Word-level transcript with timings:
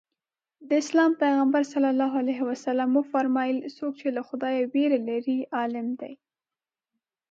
د 0.67 0.69
اسلام 0.83 1.11
پیغمبر 1.21 1.61
ص 1.71 1.73
وفرمایل 2.97 3.57
څوک 3.77 3.93
چې 4.01 4.07
له 4.15 4.21
خدایه 4.27 4.63
وېره 4.73 4.99
لري 5.09 5.37
عالم 5.57 5.87
دی. 6.01 6.13